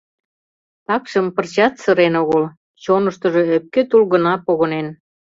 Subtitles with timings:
[0.87, 2.43] Такшым пырчат сырен огыл,
[2.83, 4.87] чоныштыжо ӧпке тул гына погынен.